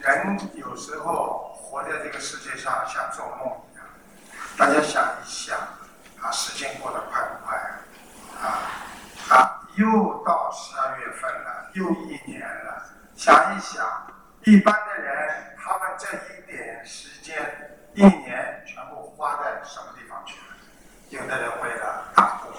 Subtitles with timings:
[0.00, 3.84] 人有时候活在这个世界上像做梦一样，
[4.56, 5.58] 大家想一想，
[6.22, 7.58] 啊，时间过得快不快？
[8.40, 8.58] 啊，
[9.28, 12.82] 啊，又到十二月份了，又一年了。
[13.14, 13.86] 想一想，
[14.44, 17.36] 一般的人，他们这一点时间，
[17.92, 20.56] 一年全部花在什么地方去了？
[21.10, 22.50] 有的人为了打工，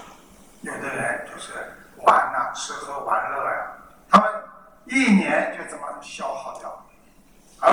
[0.61, 1.53] 有的人就是
[1.97, 3.71] 玩呐，吃喝玩乐呀，
[4.11, 4.31] 他们
[4.85, 5.60] 一年就。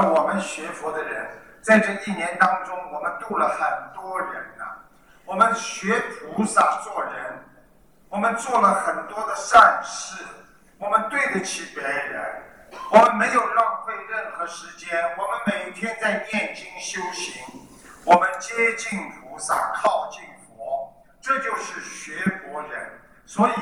[0.00, 1.26] 我们学佛的人，
[1.62, 4.64] 在这一年当中，我们度了很多人呐。
[5.24, 6.00] 我们学
[6.34, 7.12] 菩萨做人，
[8.08, 10.24] 我们做了很多的善事，
[10.78, 12.42] 我们对得起别人，
[12.90, 17.42] 我们没有浪费任何时间，我们每天在念经修行，
[18.04, 22.90] 我们接近菩萨，靠近佛，这就是学佛人。
[23.26, 23.52] 所以，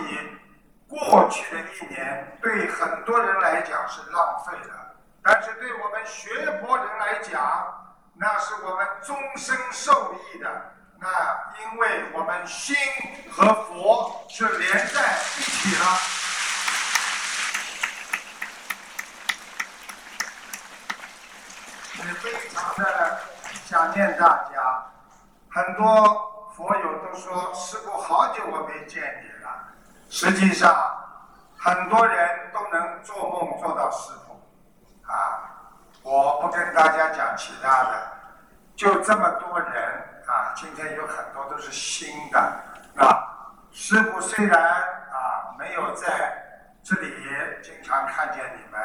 [0.86, 4.85] 过去的一年对很多人来讲是浪费的。
[5.28, 6.30] 但是对我们学
[6.60, 10.72] 佛人来讲，那是我们终身受益的。
[11.00, 11.08] 那
[11.60, 12.77] 因为我们心
[13.28, 15.84] 和佛是连在一起了。
[22.06, 23.18] 也非常的
[23.64, 24.86] 想念大家。
[25.50, 29.50] 很多佛友都说：“师傅，好久我没见你了。”
[30.08, 30.72] 实际上，
[31.58, 34.25] 很多人都能做梦做到师傅。
[36.06, 38.12] 我不跟大家讲其他的，
[38.76, 39.92] 就这么多人
[40.28, 42.38] 啊，今天有很多都是新的，
[42.96, 46.08] 啊，师傅虽然啊没有在
[46.84, 47.12] 这里
[47.60, 48.80] 经常看见你们，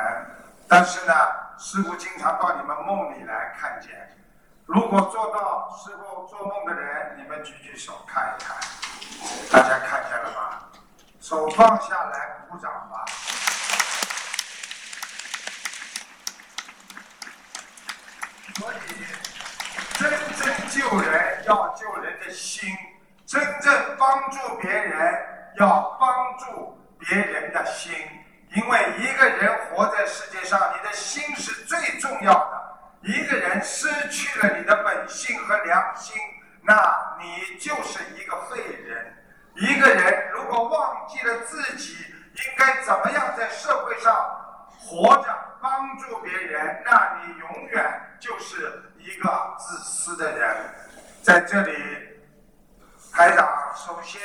[0.68, 1.14] 但是呢，
[1.60, 3.92] 师傅经常到你们梦里来看见。
[4.66, 8.58] 如果做到师傅做梦的人，你们举举手看一看，
[9.52, 10.58] 大家看见了吗？
[11.20, 13.06] 手放下来，鼓掌吧。
[18.62, 18.78] 所以，
[19.96, 22.70] 真正救人要救人的心，
[23.26, 25.20] 真正帮助别人
[25.58, 27.92] 要帮助别人的心。
[28.54, 32.62] 因为一个人活在世界上，你的心是最重要的。
[33.02, 36.22] 一个人失去了你的本性和良心，
[36.62, 39.18] 那你就是一个废人。
[39.56, 44.14] 一个人如果忘记了自己应该怎么样在社会上
[44.82, 45.26] 活着，
[45.62, 48.08] 帮助别人，那你永远。
[48.22, 50.56] 就是一个自私的人，
[51.24, 51.74] 在这里，
[53.12, 54.22] 台长首先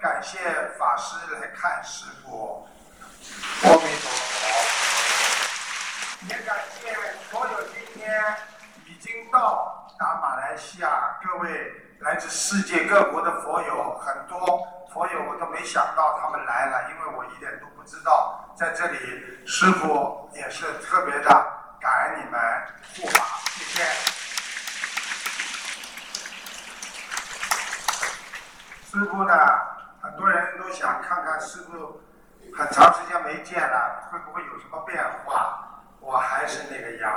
[0.00, 0.36] 感谢
[0.76, 2.68] 法师来看师傅，
[3.62, 4.48] 阿弥陀佛，
[6.28, 6.92] 也感谢
[7.30, 8.20] 所有今天
[8.86, 14.38] 已经到达马来西亚各位来自世界各国的佛友，很多
[14.92, 18.98] 佛友我都没想到他们来了，因为我一点都不知道，在这里
[19.46, 21.52] 师傅也是特别的。
[21.80, 22.40] 感恩你们
[22.94, 23.84] 护法，谢谢。
[28.90, 29.34] 师傅呢？
[30.02, 32.00] 很多人都想看看师傅，
[32.56, 35.82] 很长时间没见了，会不会有什么变化？
[36.00, 37.12] 我还是那个样。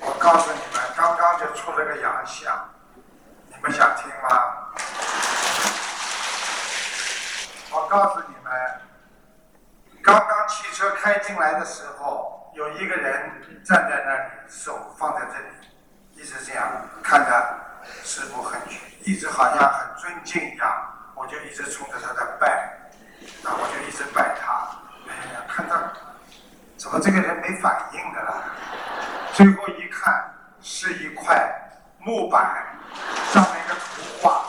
[0.00, 2.68] 我告诉你们，刚刚就出了个洋相，
[3.48, 4.28] 你们想听吗？
[7.70, 8.52] 我告诉你们，
[10.02, 12.34] 刚刚汽车开进来的时候。
[12.54, 15.46] 有一个人站在那里，手放在这里，
[16.14, 16.68] 一直这样
[17.04, 17.58] 看着
[18.02, 18.60] 师傅，很
[19.04, 20.66] 一直好像很尊敬一样。
[21.14, 22.68] 我就一直冲着他在拜，
[23.44, 24.76] 那我就一直拜他。
[25.06, 25.92] 哎呀，看他
[26.76, 28.42] 怎么这个人没反应的了？
[29.34, 29.68] 最后，
[30.80, 31.36] 是一块
[31.98, 32.64] 木板，
[33.32, 33.80] 上面一个图
[34.22, 34.46] 画。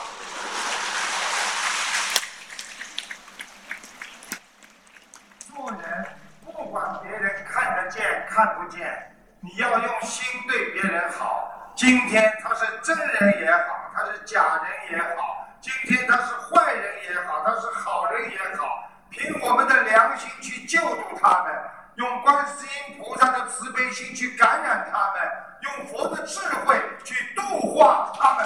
[5.47, 6.05] 做人。
[6.45, 11.73] 不管别人看得见看不见，你要用心对别人好。
[11.75, 21.51] 今天他是真人也好，他是假人也好，今天他是坏人也好，他是好人也好，凭我们的良心去救助他们，
[21.95, 28.45] 用观世音菩萨的慈悲心去感染他们，用佛的智慧去度化他们。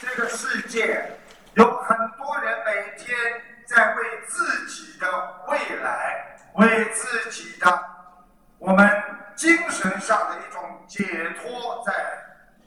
[0.00, 1.10] 这个世界
[1.54, 3.16] 有很多人每天
[3.66, 5.06] 在为自己的
[5.48, 7.84] 未来、为自己的
[8.58, 9.02] 我们
[9.34, 11.04] 精神上的一种解
[11.40, 11.92] 脱，在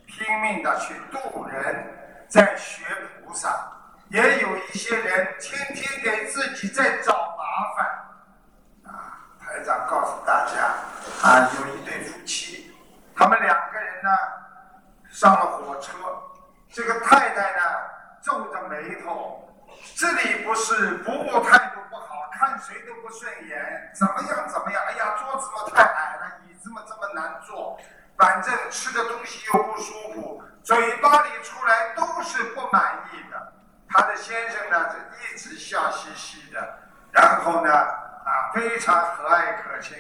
[0.07, 2.83] 拼命的去度人，在学
[3.23, 3.74] 菩萨。
[4.15, 7.85] 也有一些人天天给自己在找麻烦。
[8.85, 10.71] 啊，台长告诉大家，
[11.21, 12.73] 啊，有一对夫妻，
[13.13, 14.09] 他们两个人呢
[15.09, 15.91] 上了火车。
[16.71, 17.61] 这个太太呢，
[18.21, 19.53] 皱着眉头，
[19.97, 24.81] 这里不是服务态度不好看谁都不顺眼，怎么样怎么样？
[24.87, 27.77] 哎呀，桌子嘛太矮了，椅子嘛这么难坐，
[28.15, 33.34] 反正吃的东西又不舒服，嘴巴里出来都是不满意的。
[33.89, 36.79] 他的先生呢，就一直笑嘻嘻的，
[37.11, 39.95] 然后呢，啊，非常和蔼可亲。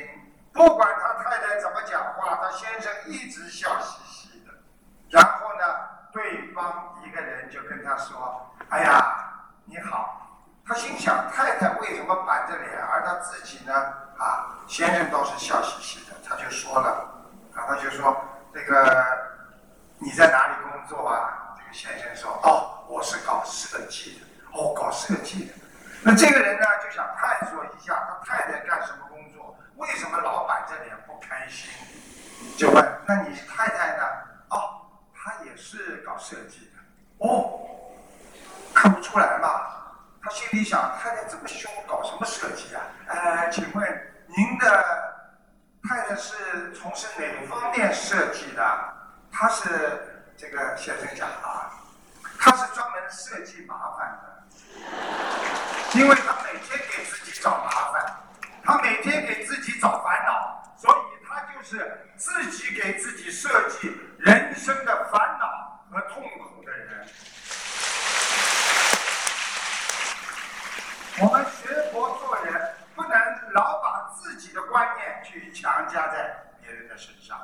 [0.53, 4.53] 不管他太太怎么讲话，他先生一直笑嘻嘻的。
[5.09, 5.65] 然后呢，
[6.11, 9.15] 对方一个人就跟他说：“哎呀，
[9.65, 10.21] 你好。”
[10.67, 13.73] 他心想：太太为什么板着脸，而他自己呢？
[14.17, 16.15] 啊，先生倒是笑嘻嘻的。
[16.27, 17.07] 他就说了，
[17.53, 18.19] 啊，他就说
[18.51, 19.05] ：“这个
[19.99, 24.25] 你在哪里工作啊？”这个先生说：“哦，我是搞设计的。”
[24.57, 25.53] 哦，搞设计的。
[26.01, 31.69] 那这个人呢，就想探索一下他太太干什么工作，为什么老板这里不开心？
[32.57, 34.03] 就问：“那你太太呢？”
[34.49, 34.81] 哦，
[35.13, 37.27] 她也是搞设计的。
[37.27, 37.59] 哦，
[38.73, 39.73] 看不出来嘛。
[40.21, 42.81] 他心里想：太太这么凶，搞什么设计啊？
[43.07, 44.83] 呃，请问您的
[45.87, 48.63] 太太是从事哪方面设计的？
[49.31, 51.69] 他是这个先生讲啊，
[52.39, 58.15] 他是专门设计麻烦的，因为他每天给自己找麻烦，
[58.63, 67.07] 他每天给自己找烦恼，所以他就是自己给自己设计人生的烦恼和痛苦的人。
[71.17, 73.11] 我们学佛做人，不能
[73.53, 77.39] 老把自己的观念去强加在别人的身上。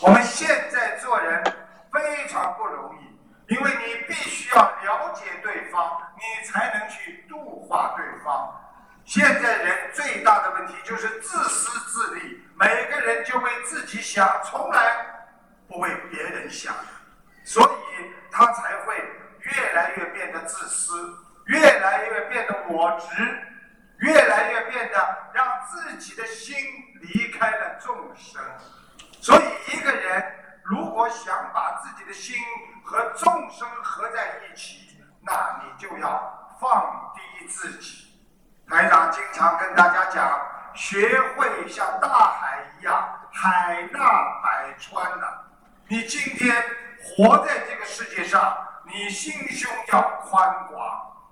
[0.00, 1.40] 我们现在做人
[1.92, 8.60] 非常不容易，因为你必须要了解对方，你才能去度化对方。
[9.04, 15.06] 现在人最大的问题就是自私自利，每个人就为自己想，从来
[15.68, 16.74] 不为别人想，
[17.44, 18.96] 所以他才会
[19.40, 21.18] 越来越变得自私。
[21.46, 23.08] 越来越变得我执，
[23.98, 26.56] 越来越变得让自己的心
[27.00, 28.40] 离开了众生。
[29.20, 29.42] 所以，
[29.72, 30.24] 一个人
[30.62, 32.36] 如果想把自己的心
[32.84, 38.16] 和众生合在一起，那你就要放低自己。
[38.68, 40.40] 台长经常跟大家讲，
[40.74, 43.98] 学会像大海一样，海纳
[44.44, 45.26] 百川呐。
[45.92, 46.56] 你今天
[47.04, 48.56] 活在这个世界上，
[48.86, 50.80] 你心胸要宽广。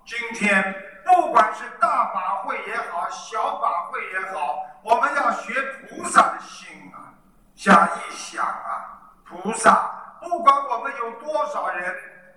[0.04, 5.54] 今天不管是大法会也好，小法会也好，我们要学
[5.88, 7.08] 菩萨的心啊！
[7.56, 11.96] 想一想啊，菩萨不管我们有多少人，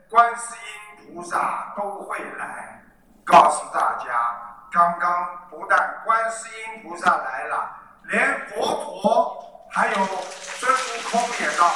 [0.10, 2.82] 观世音菩萨都会来。
[3.26, 7.70] 告诉大家，刚刚不但观世音菩萨来了，
[8.04, 11.70] 连佛陀还有孙悟空也到，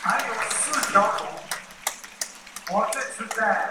[0.00, 1.26] 还有四条龙。
[2.70, 3.68] 我这次在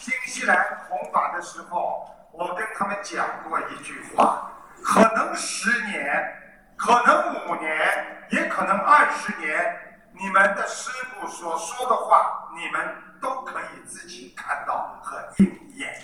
[0.00, 4.50] 新西兰弘法的时候，我跟他们讲过一句话：
[4.82, 6.34] 可能十年，
[6.76, 15.46] 可能五年，也可能二十年，你们的师傅所说的话，你们都可以自己看到和应
[15.76, 16.02] 验。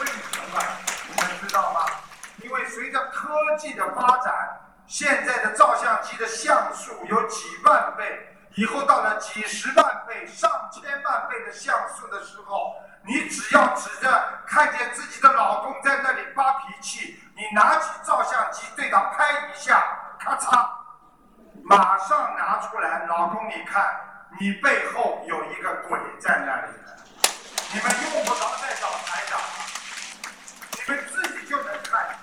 [0.00, 0.60] 为什么？
[1.08, 1.86] 你们知道吗？
[2.42, 8.36] 因为随着科技的发展，现在的照相机的像素有几万倍。
[8.56, 19.82] 以后到了几十万倍、上千万倍的像素的时候，你只要指着看见自己的老公在那里发脾气，你拿起照相机对他拍一下，
[20.20, 20.68] 咔嚓，
[21.64, 23.82] 马上拿出来，老公你看，
[24.38, 26.68] 你背后有一个鬼在那里
[27.72, 29.40] 你们用不着再找他长，
[30.72, 32.18] 你们自己就能看见。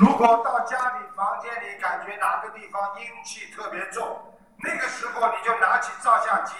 [0.00, 4.34] 如果到家里房间里感觉哪个地方阴气特别重。
[4.56, 6.54] 那个时候，你就拿起照相机，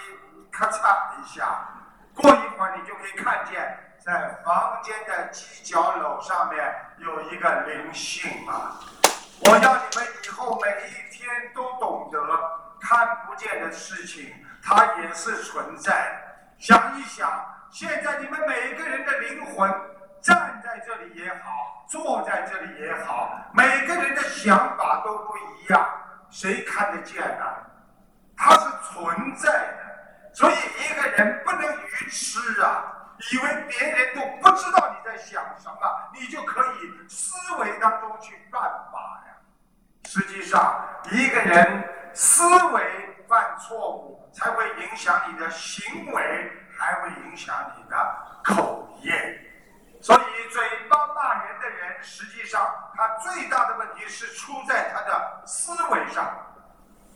[0.53, 1.67] 咔嚓一下，
[2.15, 8.77] 过一会儿你就可以看见，在房间的犄角楼上面有一个灵性啊！
[9.47, 12.19] 我要你们以后每一天都懂得，
[12.79, 16.15] 看不见的事情它也是存在。
[16.59, 17.27] 想一想，
[17.71, 19.71] 现在你们每一个人的灵魂
[20.21, 25.89] 站在这里也好，坐在这里也好，每个人的想法都不一样，
[26.31, 27.45] 谁看得见呢？
[28.37, 32.85] 它是存在的，所以一个人不能愚痴啊，
[33.33, 39.35] 以为别人都不知道你在想什么，你就可以思维当中去犯法呀。
[40.05, 41.85] 实际上，一个人
[42.15, 42.83] 思维
[43.29, 49.47] 犯错误，才会影响你的行为，还会影响你的口业。
[50.01, 52.67] 所以，嘴巴骂人的人，实际上
[52.97, 56.47] 他最大的问题是出在他的思维上。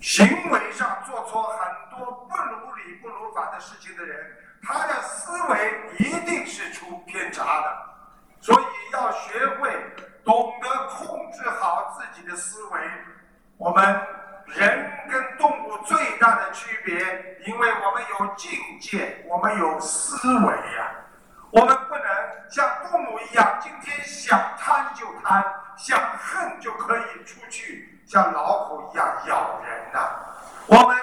[0.01, 1.59] 行为上做出很
[1.91, 7.77] 多不如理不如法的事情的人，他的思维一定是出偏差的，
[8.41, 9.71] 所以要学会
[10.23, 12.81] 懂得控制好自己的思维。
[13.57, 13.83] 我们
[14.47, 20.91] 人跟动物最大的区别，因为我们有境界，我们有思维呀。
[21.51, 22.05] 我们不能
[22.51, 25.45] 像动物一样，今天想贪就贪，
[25.77, 30.19] 想恨就可以出去像老虎一样咬人呐。
[30.67, 30.99] 我们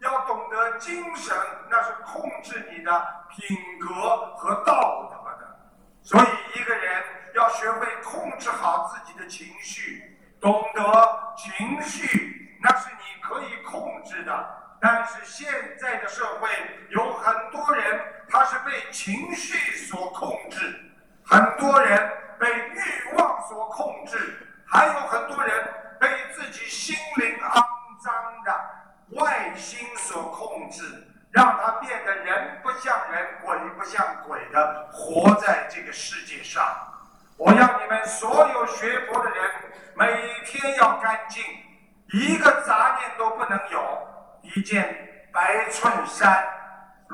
[0.00, 1.36] 要懂得精神，
[1.70, 5.56] 那是控制你的品格和道德的。
[6.02, 7.04] 所以一个人
[7.36, 14.60] 要学会控制好自己的情绪，懂得情绪那是你可以控制的。
[14.80, 15.50] 但是现
[15.80, 16.48] 在的社会
[16.90, 20.78] 有很多人，他是被情绪所控制，
[21.24, 27.64] 很多人被欲望所控制，还有很多人被自己心灵肮
[28.04, 28.12] 脏
[28.44, 28.70] 的
[29.12, 30.82] 外心所控制，
[31.30, 36.62] 让他变得人不像人，鬼不像鬼的活在这个世界上。
[37.38, 39.50] 我要你们所有学佛的人，
[39.94, 41.42] 每天要干净，
[42.12, 44.08] 一个杂念都不能有。
[44.54, 46.46] 一件白衬衫，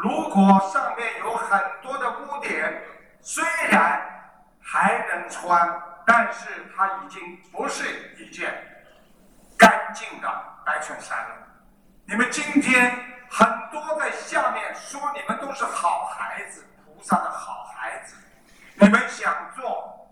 [0.03, 2.83] 如果上面有很多的污点，
[3.21, 4.01] 虽然
[4.59, 7.21] 还能穿，但是它已经
[7.53, 7.85] 不是
[8.17, 8.51] 一件
[9.59, 10.29] 干净的
[10.65, 11.37] 白衬衫了。
[12.07, 18.17] 你们今天很多在下面说你们都是好孩子，菩萨的好孩子，
[18.77, 20.09] 你们想做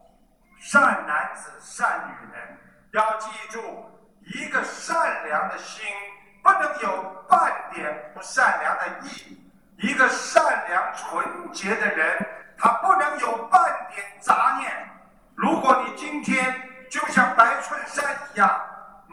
[0.59, 2.59] 善男子、善女人，
[2.93, 3.91] 要记住
[4.35, 5.87] 一个善良的心。
[6.41, 9.48] 不能有半点不善良的意。
[9.81, 13.63] 一个善良纯洁的人，他不能有半
[13.95, 14.73] 点杂念。
[15.37, 16.53] 如果你今天
[16.91, 18.05] 就像白衬衫
[18.35, 18.61] 一样，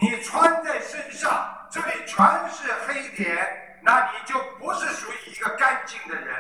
[0.01, 3.47] 你穿在身上，这里全是黑点，
[3.83, 6.35] 那你就不是属于一个干净的人。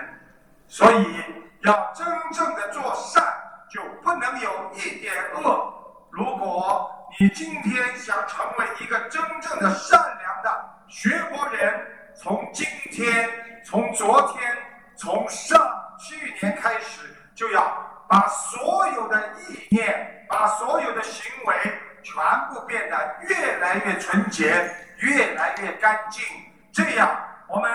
[0.67, 1.23] 所以，
[1.61, 3.23] 要真正的做善，
[3.69, 5.71] 就不能有一点恶。
[6.09, 13.29] 如果你今天想成为一个真正的善良的，学佛人从今天、
[13.65, 14.55] 从昨天、
[14.95, 15.59] 从上
[15.97, 17.01] 去年开始，
[17.33, 17.63] 就要
[18.07, 21.55] 把所有的意念、把所有的行为
[22.03, 22.15] 全
[22.53, 26.23] 部变得越来越纯洁、越来越干净。
[26.71, 27.09] 这样，
[27.47, 27.71] 我们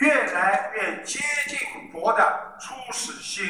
[0.00, 1.18] 越来越接
[1.48, 1.58] 近
[1.90, 3.48] 佛的初始心，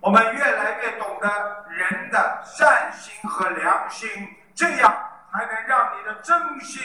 [0.00, 4.08] 我们越来越懂得人的善心和良心，
[4.54, 4.96] 这样
[5.32, 6.80] 才能让你的真心。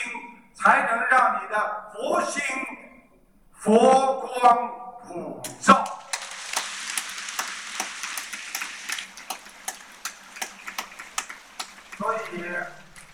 [0.59, 2.41] 才能让你的佛心
[3.59, 4.69] 佛光
[5.07, 5.83] 普照。
[11.97, 12.43] 所以，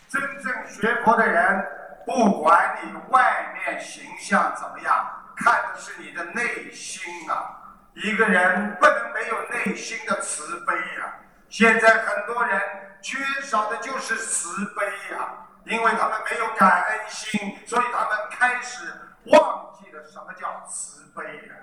[0.09, 1.65] 真正学佛的人，
[2.05, 7.59] 不管你外面形象怎么样，看的是你的内心啊。
[7.93, 11.15] 一个人不能没有内心的慈悲呀。
[11.47, 12.62] 现在很多人
[13.01, 14.85] 缺少的就是慈悲
[15.15, 15.29] 呀。
[15.65, 18.85] 因为他们没有感恩心，所以他们开始
[19.27, 21.56] 忘记了什么叫慈悲了。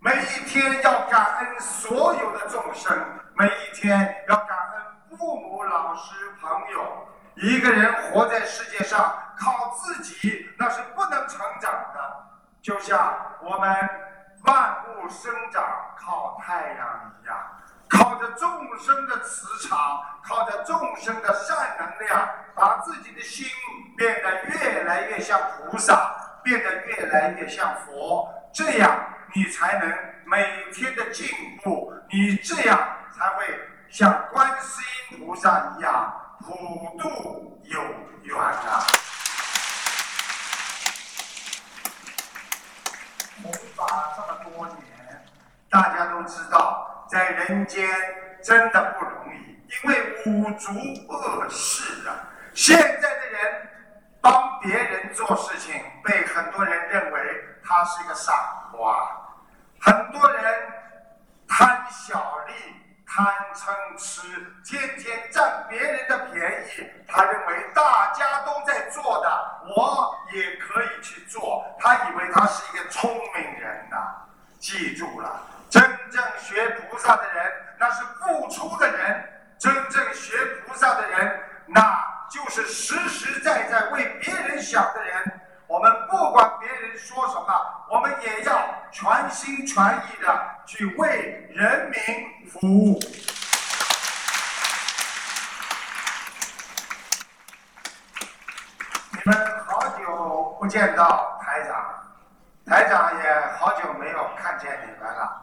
[0.00, 2.96] 每一天要感恩所有的众生，
[3.34, 7.08] 每一天要感恩父母、老师、朋友。
[7.36, 12.26] 一个人活在世界上，靠自己那是不能成长的。
[12.62, 13.90] 就像我们
[14.44, 15.64] 万物生长
[15.96, 17.36] 靠太阳一样。
[17.88, 19.78] 靠着众生的磁场，
[20.22, 23.46] 靠着众生的善能量，把自己的心
[23.96, 29.92] 变得越来越像菩萨，变得越来越像佛，这样你才能
[30.24, 31.26] 每天的进
[31.64, 32.78] 步，你这样
[33.18, 33.44] 才会
[33.90, 37.82] 像观世音菩萨一样普度有
[38.22, 38.86] 缘啊！
[43.42, 45.26] 弘法这么多年，
[45.68, 47.06] 大家都知道。
[47.10, 47.88] 在人间
[48.40, 50.72] 真的不容易，因为五浊
[51.08, 52.30] 恶世啊。
[52.54, 53.15] 现在
[54.26, 58.32] 帮别人做事情，被很多人认为他是一个傻
[58.72, 59.08] 瓜。
[59.80, 60.42] 很多人
[61.46, 62.52] 贪小利、
[63.06, 64.26] 贪嗔痴，
[64.64, 66.90] 天天占别人的便宜。
[67.06, 71.64] 他认为大家都在做的，我也可以去做。
[71.78, 73.96] 他以为他是一个聪明人呐。
[74.58, 75.40] 记住了。
[75.70, 75.80] 真
[76.10, 79.22] 正学菩萨的人，那是付出的人；
[79.56, 81.80] 真正学菩萨的人，那
[82.30, 85.40] 就是实实在在为别人想的人。
[85.66, 93.00] 我们不管别人说什么，我们也要全心全意的去为人民服务。
[99.10, 101.84] 你们好久不见到台长，
[102.64, 105.42] 台长也好久没有看见你们了，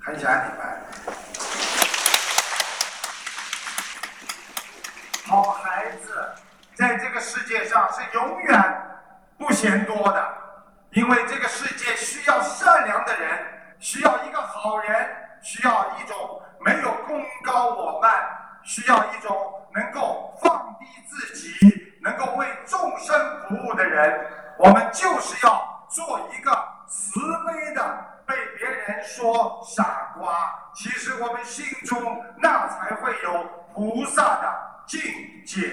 [0.00, 1.53] 很想你们。
[5.26, 6.34] 好孩子，
[6.74, 8.86] 在这个世界上是永远
[9.38, 10.34] 不嫌多的，
[10.90, 13.38] 因为这个世界需要善良的人，
[13.78, 18.12] 需要一个好人，需要一种没有功高我慢，
[18.64, 24.26] 需要一种能够放低自己，能够为众生服务的人。
[24.58, 26.50] 我们就是要做一个
[26.86, 34.73] 慈悲的，被别人说傻瓜，其实我们心中那才会有菩萨的。
[34.86, 35.00] 境
[35.46, 35.72] 界。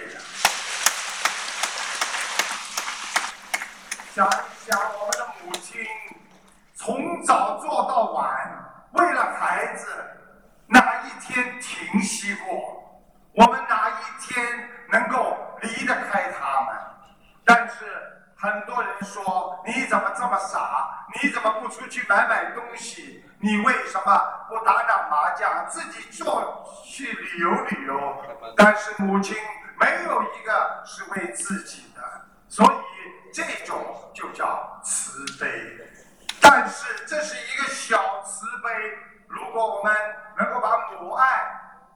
[4.14, 5.86] 想一想，我们的母亲
[6.76, 8.28] 从早做到晚，
[8.94, 9.88] 为了孩子，
[10.68, 13.02] 哪一天停息过？
[13.34, 14.46] 我们哪一天
[14.92, 16.76] 能够离得开他们？
[17.46, 17.86] 但是
[18.36, 21.06] 很多人说：“你怎么这么傻？
[21.22, 23.24] 你怎么不出去买买东西？
[23.42, 28.24] 你为什么不打打麻将，自己做去旅游旅游？”
[28.56, 29.36] 但是母亲
[29.80, 32.02] 没有一个是为自己的，
[32.48, 35.48] 所以这种就叫慈悲。
[36.40, 38.98] 但是这是一个小慈悲。
[39.28, 39.96] 如果我们
[40.38, 41.26] 能够把母爱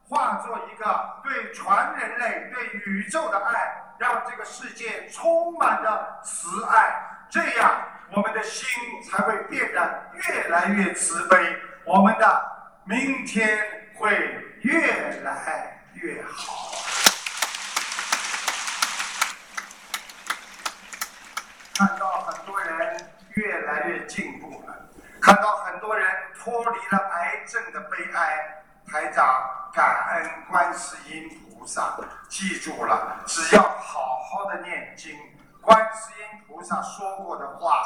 [0.08, 1.66] 化作一个对全
[1.98, 6.96] 人类、对宇宙的爱，让这个世界充满着慈爱，
[7.30, 7.72] 这样
[8.12, 8.68] 我们的心
[9.04, 12.46] 才会变得越来越慈悲，我们的
[12.86, 13.60] 明天
[13.96, 14.10] 会
[14.62, 15.72] 越来。
[16.02, 16.76] 越好。
[21.74, 24.76] 看到很多人越来越进步了，
[25.22, 26.06] 看到很多人
[26.38, 28.62] 脱离了癌症的悲哀。
[28.92, 29.26] 台长
[29.74, 31.98] 感恩观世音菩萨，
[32.30, 35.18] 记住了，只要好好的念经，
[35.66, 37.82] 观世音菩萨说过的话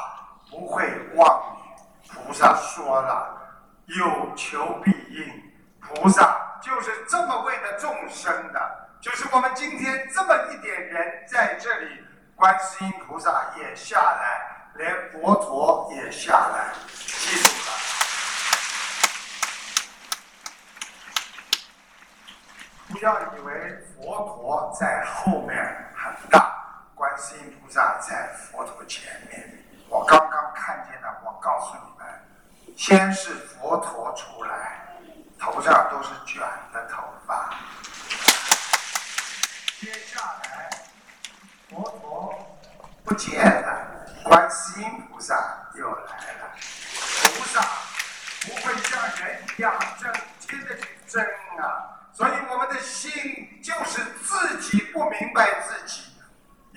[0.51, 2.11] 不会忘你。
[2.11, 3.37] 菩萨说了，
[3.85, 6.59] 有求必应，菩萨。
[6.61, 12.03] 就是这么为了众生的，就是我们今天这么一点人在这里，
[12.35, 14.41] 观世音菩萨也下来，
[14.75, 17.71] 连佛陀也下来，记住了。
[22.89, 25.55] 不要以为佛陀在后面
[25.95, 26.58] 很大，
[26.99, 29.63] 观世音菩萨在佛陀前面。
[29.87, 32.05] 我刚刚看见了，我告诉你们，
[32.75, 34.85] 先是佛陀出来。
[35.39, 36.41] 头上都是卷
[36.73, 37.53] 的头发，
[39.79, 40.69] 接下来
[41.69, 42.37] 佛陀
[43.05, 46.51] 不见了，观世音菩萨又来了。
[47.23, 47.61] 菩萨
[48.41, 51.25] 不会像人一样整天的去争
[51.59, 56.08] 啊，所以我们的心就是自己不明白自己，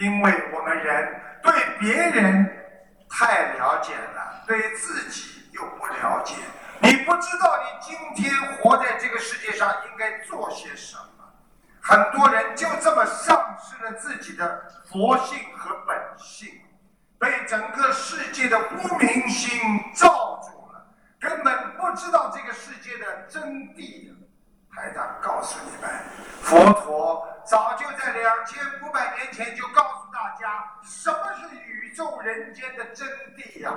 [0.03, 2.45] 因为我们人对别人
[3.09, 6.35] 太了解了，对自己又不了解。
[6.81, 11.25] 你不知道你今天活在这个世界上应该做些什么，
[11.81, 16.51] 很多人就这么丧失了自己的佛性和本性，
[17.21, 19.57] 被整个世界的无明心
[19.95, 20.85] 罩住了，
[21.21, 24.11] 根本不知道这个世界的真谛。
[24.75, 25.89] 台长告诉你们，
[26.41, 33.73] 佛陀早就在两千五百年前就告诉大家，什么是宇宙人间的真谛呀？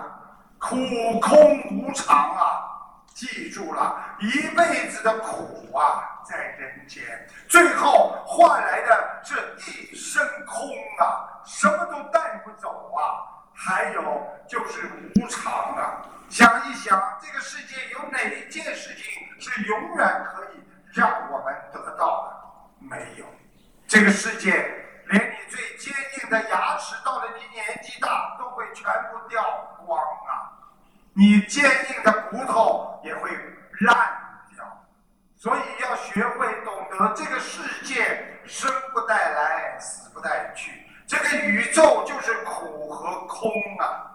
[0.60, 0.76] 苦
[1.20, 2.72] 空无常啊！
[3.14, 7.04] 记住了一辈子的苦啊，在人间，
[7.48, 13.26] 最后换来的是一身空啊，什么都带不走啊。
[13.54, 14.02] 还有
[14.48, 16.02] 就是无常啊。
[16.30, 22.36] 想一想，这个世界有哪一件事情是永远可以让我们得到的？
[22.80, 23.26] 没有。
[23.96, 24.52] 这个世界
[25.08, 29.42] 连你最坚硬的牙齿，到了你年纪大，都会全部掉
[29.86, 30.52] 光啊。
[31.14, 33.30] 你坚硬的骨头也会
[33.80, 33.96] 烂
[34.54, 34.86] 掉，
[35.38, 40.74] 所以要学会懂得这个世界生不带来，死不带去。
[41.08, 44.12] 这个宇宙就是苦和空啊，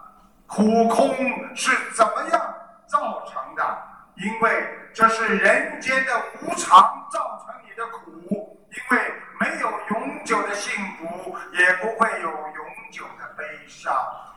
[0.46, 2.54] 苦空是怎么样
[2.86, 3.82] 造成的？
[4.16, 13.90] 因为这是人间的无常造成你的苦，因为没有永久的幸福，也不会有永久的悲伤。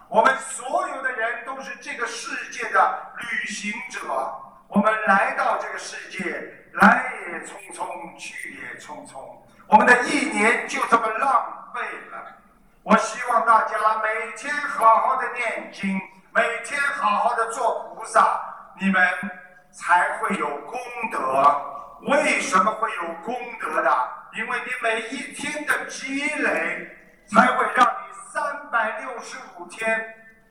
[0.08, 4.00] 我们所有的人都是这个世界的旅行者，
[4.70, 6.24] 我们来到这个世界，
[6.76, 9.20] 来也匆匆，去也匆匆，
[9.68, 12.26] 我们的一年就这么浪费了。
[12.84, 16.00] 我希望大家每天好好的念经，
[16.34, 18.40] 每天好好的做菩萨，
[18.80, 19.06] 你们
[19.70, 20.80] 才会有功
[21.12, 21.62] 德。
[22.04, 24.23] 为什么会有功德的？
[24.36, 26.88] 因为你每一天的积累，
[27.28, 28.14] 才会让你。
[28.34, 30.04] 三百六十五天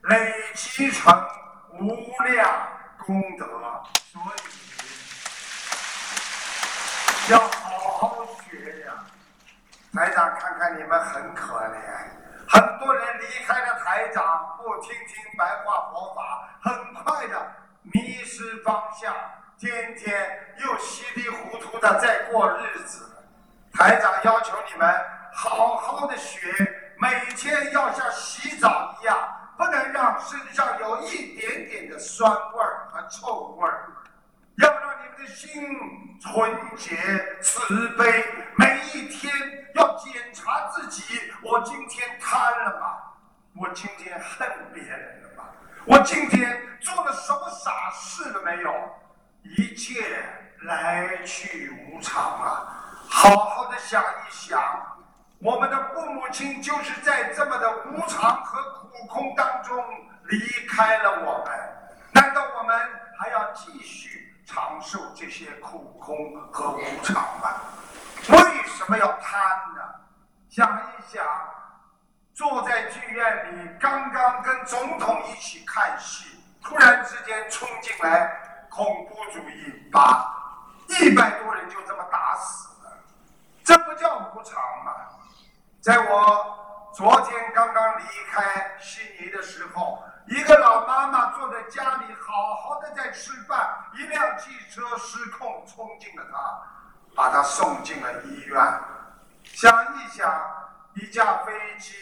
[0.02, 1.12] 累积成
[1.80, 2.48] 无量
[3.04, 3.44] 功德，
[4.12, 4.22] 所
[7.26, 8.92] 以要好好学呀。
[9.92, 11.74] 台长，看看你们很可怜，
[12.48, 19.12] 很多人离开了台长，不听听白话佛法，很快的迷失方向，
[19.58, 23.11] 天天又稀里糊涂的在过日子。
[23.72, 24.94] 台长要求你们
[25.32, 26.46] 好好的学，
[26.98, 29.38] 每天要像洗澡一样。
[29.54, 33.92] 不能让身上有一点点的酸味儿和臭味儿，
[34.56, 35.62] 要让你们的心
[36.20, 36.96] 纯洁
[37.40, 38.24] 慈悲。
[38.56, 39.32] 每一天
[39.74, 42.96] 要检查自己：我今天贪了吗？
[43.54, 45.44] 我今天恨别人了吗？
[45.84, 48.74] 我今天做了什么傻事了没有？
[49.44, 50.24] 一切
[50.62, 52.91] 来去无常啊！
[53.14, 54.58] 好好的想一想。
[55.38, 59.76] 我们的父母亲就是在这么的无常和苦空当中
[60.24, 61.52] 离开了我们，
[62.12, 62.74] 难道我们
[63.20, 67.60] 还要继续长寿这些苦空和无常吗？
[68.28, 69.40] 为什么要贪
[69.74, 69.82] 呢？
[70.48, 71.24] 想一想，
[72.32, 80.34] 坐在剧院里，刚刚跟总统一起看戏，突然之间冲进来恐怖主义，把
[80.88, 82.96] 一百多人就这么打死了，
[83.64, 84.92] 这不叫无常吗？
[85.82, 96.62] 在我昨天刚刚离开悉尼的时候，一个老妈妈坐在家里，好好的在吃饭，一辆汽车失控冲进了她，
[97.16, 98.62] 把她送进了医院。
[99.42, 100.32] 想一想，
[100.94, 101.96] 一架飞机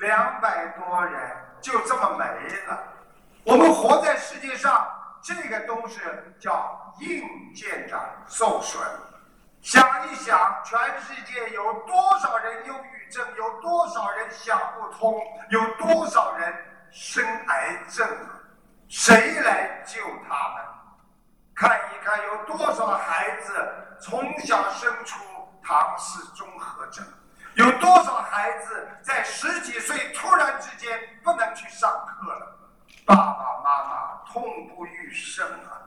[0.00, 2.24] 两百多人就这么没
[2.66, 2.82] 了。
[3.44, 4.88] 我们活在世界上，
[5.22, 8.82] 这个都是叫硬件的受损。
[9.62, 13.26] 想一想，全世界有多少人忧郁症？
[13.36, 15.22] 有多少人想不通？
[15.50, 16.54] 有多少人
[16.90, 18.08] 生癌症？
[18.88, 20.64] 谁来救他们？
[21.54, 25.18] 看一看，有多少孩子从小生出
[25.62, 27.04] 唐氏综合症？
[27.54, 32.56] 有多少孩子在十几岁突然之间不能去上课了？
[33.04, 35.84] 爸爸妈妈痛不欲生啊！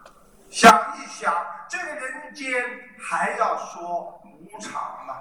[0.53, 1.33] 想一想，
[1.67, 2.63] 这个人间
[2.99, 5.15] 还要说无常吗？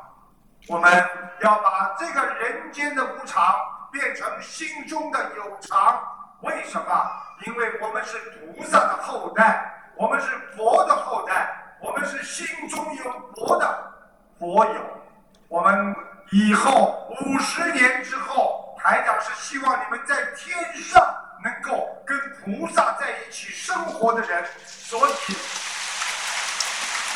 [0.69, 1.09] 我们
[1.41, 3.57] 要把这个人间的无常
[3.91, 6.07] 变成心中的有常。
[6.43, 7.11] 为什么？
[7.47, 11.49] 因为我们是菩萨的后代，我们是佛的后代，
[11.81, 13.93] 我们是心中有佛的
[14.39, 15.03] 佛友。
[15.49, 15.97] 我们
[16.31, 21.21] 以后五十年之后，台长是希望你们在天上。
[21.45, 25.13] 能够跟菩萨在一起生活的人，所以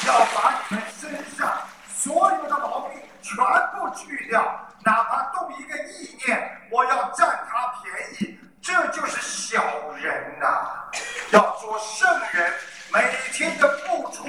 [0.05, 1.63] 要把你们身上
[1.95, 3.37] 所有的毛病全
[3.77, 4.43] 部去掉，
[4.85, 10.91] 哪怕动一个意念，我要占他便宜，这就是小人呐。
[11.31, 12.53] 要做圣人，
[12.93, 14.25] 每天的付出，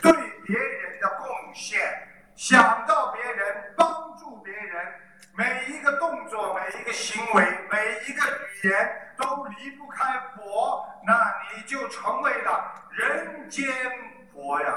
[0.00, 0.10] 对
[0.46, 4.86] 别人的贡献，想到别人，帮助别人，
[5.36, 8.26] 每一个动作，每一个行为，每一个
[8.62, 9.04] 语言。
[9.18, 13.66] 都离不开佛，那你就成为了人间
[14.32, 14.68] 佛呀！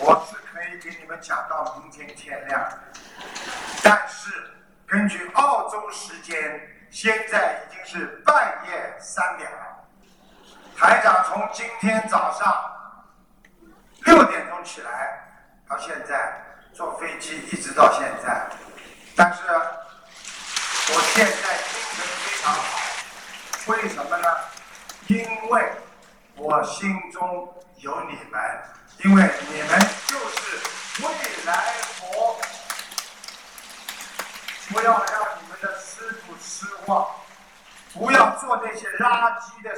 [0.00, 2.66] 我是可以给你们讲到明天天亮，
[3.84, 4.30] 但是
[4.86, 6.58] 根据澳洲时间，
[6.90, 9.84] 现在已经是半夜三点了。
[10.74, 12.72] 台长从今天早上
[14.06, 15.20] 六点钟起来，
[15.68, 18.48] 到现在坐飞机一直到现在。
[19.14, 21.32] 但是，我现在
[21.68, 22.64] 精神非常好，
[23.66, 24.26] 为什么呢？
[25.08, 25.70] 因为
[26.34, 28.40] 我心中有你们，
[29.04, 30.56] 因为你们就是
[31.04, 31.12] 未
[31.44, 31.52] 来
[32.00, 32.40] 佛。
[34.70, 35.04] 不要让
[35.42, 37.06] 你们的师傅失望，
[37.92, 38.10] 不
[38.72, 39.71] 一些垃圾的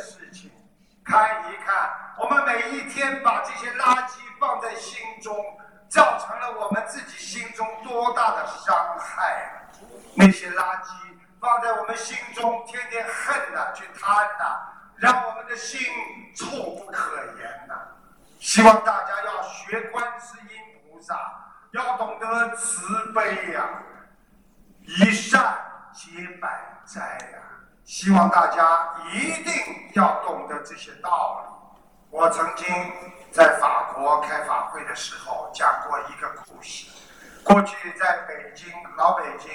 [39.35, 39.53] 北京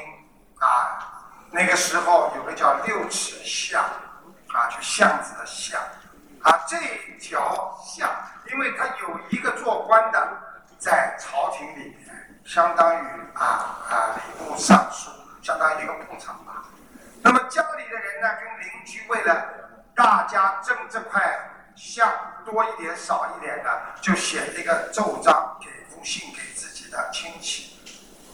[0.60, 3.82] 啊那个时候有个叫六尺巷
[4.50, 5.80] 啊就巷子的巷
[6.42, 6.76] 啊这
[7.18, 8.10] 条巷
[8.52, 10.38] 因为他有一个做官的
[10.78, 11.96] 在朝廷里
[12.44, 15.10] 相当于啊啊礼部尚书
[15.42, 16.66] 相当于一个部长吧。
[17.22, 19.46] 那么家里的人呢跟邻居为了
[19.96, 21.22] 大家争这块
[21.76, 22.12] 像
[22.44, 27.79] 多一点少一点的就写了一个奏章给封信给自己的亲戚。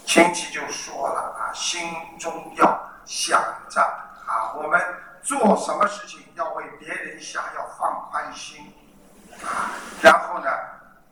[0.06, 1.90] 亲戚就说了啊，心
[2.20, 4.80] 中要想着啊，我们
[5.22, 8.72] 做什么事情要为别人想，要放宽心
[9.44, 9.74] 啊。
[10.02, 10.50] 然后呢，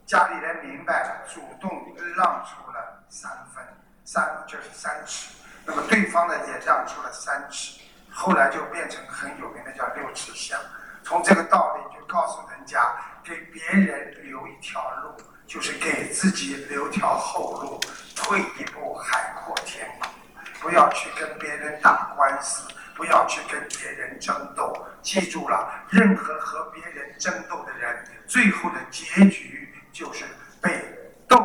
[0.05, 1.69] 家里人明白了，主动
[2.15, 3.65] 让出了三分，
[4.05, 5.33] 三就是三尺。
[5.65, 10.59] 那么对方呢也让出了三尺，后来就变成很有名的叫六尺巷。
[11.03, 17.79] 从这个道理就告诉人家，给别人留一条路，就是给自己留条后路，
[18.15, 20.09] 退一步海阔天空。
[20.61, 24.87] 不要去跟别人打官司，不要去跟别人争斗。
[25.01, 30.23] 记住了，任何和别人争斗的人，最后的结局就是
[30.61, 30.71] 被
[31.27, 31.37] 斗，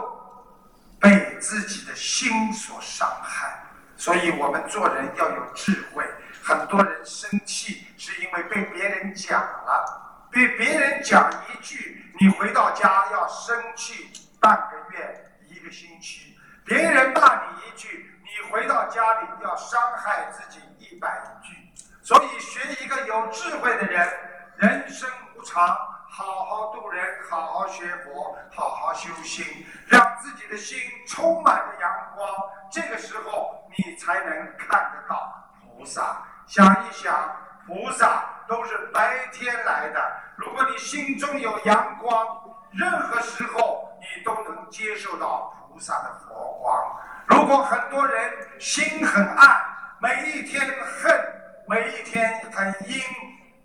[1.00, 3.64] 被自己的心所伤害。
[3.96, 6.04] 所以我们做人要有智慧。
[6.40, 16.27] 很多人生气是因为被别人讲了，被别人讲一句，你回到家要生气半个月、一个星期；
[16.68, 21.56] 别人骂你一句，你回到家里要伤害自己一百句。
[22.02, 24.06] 所以，学一个有智慧的人，
[24.56, 25.66] 人生无常，
[26.10, 29.44] 好好度人，好好学佛，好好修心，
[29.86, 32.28] 让自己的心充满着阳光。
[32.70, 36.22] 这个时候，你才能看得到菩萨。
[36.46, 37.34] 想一想，
[37.66, 40.00] 菩萨都是白天来的。
[40.36, 42.26] 如果你心中有阳光，
[42.72, 46.96] 任何时候你都能接受到菩萨的佛光。
[47.28, 49.64] 如果很多人心很暗，
[50.00, 51.16] 每一天恨，
[51.68, 53.00] 每一天很阴，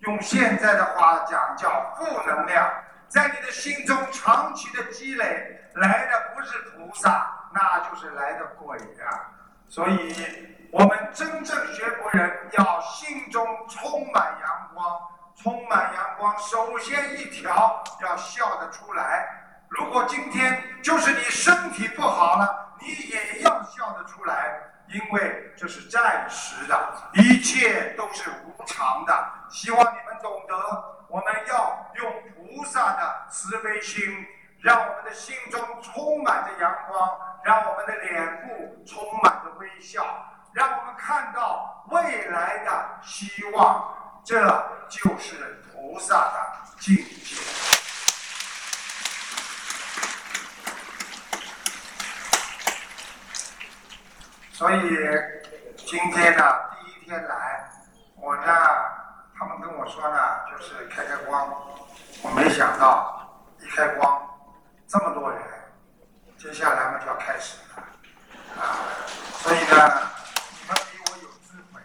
[0.01, 2.71] 用现在的话讲叫负能量，
[3.07, 9.31] 在你的心中长期的积累，来的不是菩萨，那就是来的鬼呀。
[9.67, 10.53] 所以。
[10.71, 15.01] 我们真正学佛人要心中充满阳光，
[15.35, 16.35] 充满阳光。
[16.39, 19.42] 首先一条要笑得出来。
[19.73, 24.55] 如果今天就是你身体不好了，你也要笑得出来，
[24.93, 29.29] 因为这是暂时的，一切都是无常的。
[29.49, 30.55] 希望你们懂得，
[31.09, 34.03] 我们要用菩萨的慈悲心，
[34.61, 37.09] 让我们的心中充满着阳光，
[37.43, 40.05] 让我们的脸部充满着微笑。
[40.53, 44.39] 让我们看到未来的希望，这
[44.87, 46.37] 就是菩萨的
[46.79, 47.41] 境界。
[54.63, 54.77] 所以
[55.75, 56.43] 今天呢，
[56.79, 57.69] 第一天来，
[58.15, 58.45] 我呢，
[59.37, 60.17] 他们跟我说呢，
[60.49, 61.53] 就是开开光。
[62.21, 64.25] 我没想到一开光，
[64.87, 65.41] 这么多人，
[66.37, 67.83] 接下来嘛就要开始了，
[68.63, 68.79] 啊，
[69.41, 69.99] 所以呢。
[70.61, 71.81] 你们比我有智慧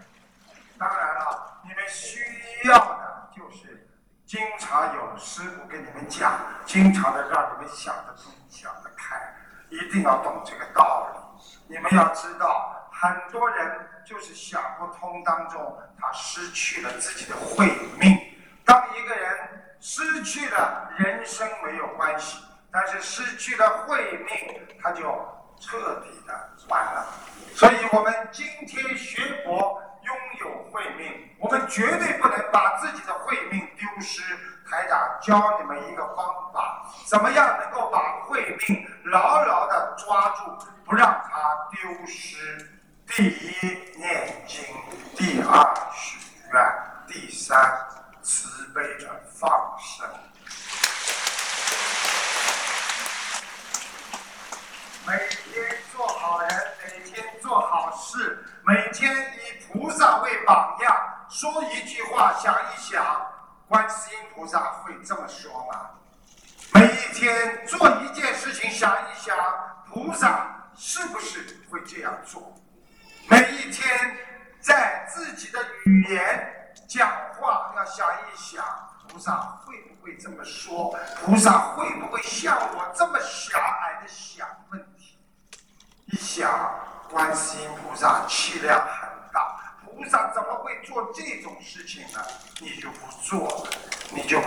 [0.79, 2.23] 当然了，你们需
[2.69, 3.88] 要的就是
[4.25, 6.33] 经常有师傅跟你们讲，
[6.64, 9.21] 经常的让你们想得通、想得开，
[9.69, 11.17] 一定要懂这个道理。
[11.68, 17.66] 你们要知道，很多人就是想不通当中，他失去了自己的慧
[18.00, 18.18] 命。
[18.64, 22.38] 当一个人失去了人生没有关系，
[22.72, 25.02] 但是失去了慧命，他就
[25.61, 27.07] 彻底的完了。
[27.54, 29.83] 所以我们今天学佛。
[30.00, 34.22] 拥有慧命，我们绝对不能把自己的慧命丢失。
[34.70, 42.70] 台长教你们一个方法，怎么样能够把慧命牢牢的抓住，不让它丢失？
[43.07, 44.64] 第一，念经；
[45.16, 46.18] 第二，许
[46.52, 46.62] 愿；
[47.07, 47.59] 第三，
[48.22, 50.07] 慈悲的放生。
[55.07, 56.50] 每天做好人，
[56.85, 59.59] 每天做好事，每天以。
[59.70, 60.96] 菩萨为榜样，
[61.28, 63.04] 说一句话，想一想，
[63.68, 65.90] 观世音菩萨会这么说吗？
[66.72, 69.37] 每一天做一件事情，想一想，
[69.90, 72.59] 菩萨是不是会这样做？
[73.28, 74.16] 每一天
[74.59, 78.64] 在自己的语言讲话，要想一想，
[79.07, 80.98] 菩萨会不会这么说？
[81.22, 85.18] 菩萨会不会像我这么狭隘的想问题？
[86.07, 86.50] 一想，
[87.11, 89.57] 观世音菩萨气量很大。
[89.85, 92.24] 菩萨怎么会做这种事情呢？
[92.61, 93.58] 你就不做，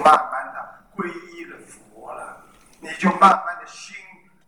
[0.04, 2.38] 慢慢的皈依了佛了，
[2.80, 3.96] 你就慢慢的心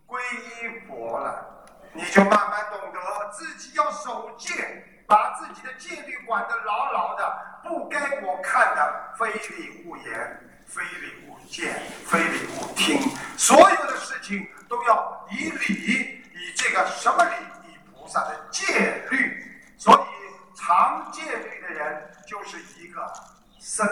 [0.06, 1.44] 皈依佛了，
[1.92, 13.00] 你就慢慢懂得自己要守戒，把自己的戒律管得牢牢的，不该我看的非礼勿言，非礼勿见，非礼勿听，
[13.36, 17.34] 所有的事情都要以礼，以这个什么礼？
[17.68, 20.14] 以菩萨的戒律，所以。
[20.56, 23.12] 常戒律的人就是一个
[23.58, 23.86] 僧，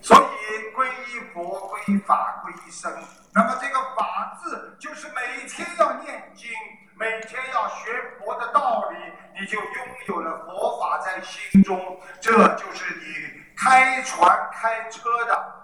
[0.00, 2.92] 所以皈依佛、皈依法、皈依僧。
[3.32, 6.50] 那么这个法字就是每天要念经，
[6.98, 8.96] 每天要学佛的道理，
[9.38, 9.70] 你就拥
[10.08, 15.54] 有了佛法在心中，这就是你开船开车的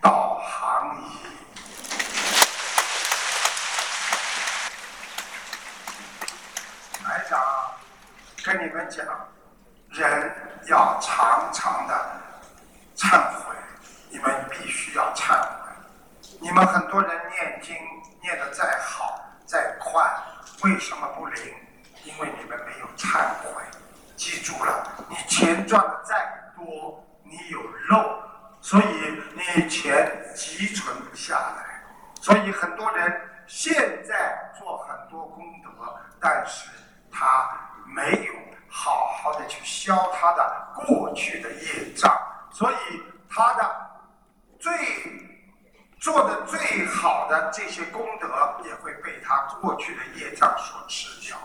[0.00, 1.18] 导航仪。
[7.04, 7.40] 台长
[8.44, 9.04] 跟你们讲，
[9.90, 10.34] 人
[10.66, 11.94] 要常常的
[12.96, 13.54] 忏悔，
[14.08, 15.70] 你们必须要忏悔。
[16.40, 17.76] 你们很多人念经
[18.20, 20.02] 念得再好再快，
[20.64, 21.54] 为什么不灵？
[22.04, 23.62] 因为你们没有忏悔。
[24.16, 26.16] 记住了，你钱赚的再
[26.56, 27.60] 多，你有
[27.90, 28.22] 漏，
[28.60, 31.84] 所以你钱积存不下来。
[32.20, 35.70] 所以很多人现在做很多功德，
[36.20, 36.68] 但是。
[37.14, 37.46] 他
[37.84, 38.32] 没有
[38.70, 42.10] 好好的去消他的过去的业障，
[42.50, 42.76] 所以
[43.28, 43.90] 他的
[44.58, 44.72] 最
[46.00, 48.26] 做的最好的这些功德
[48.64, 51.36] 也会被他过去的业障所吃掉。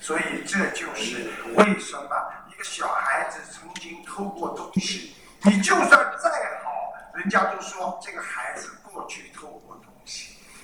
[0.00, 6.30] 所以这就是为什么一个小孩子曾经偷过东西，你就算再
[6.64, 6.70] 好，
[7.12, 9.91] 人家都说这个孩子过去偷过东西。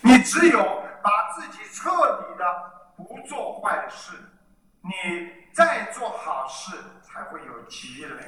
[0.08, 0.58] 你只有
[1.02, 2.44] 把自己彻底的
[2.96, 4.14] 不做坏事。
[4.80, 8.24] 你再做好事，才会有积累。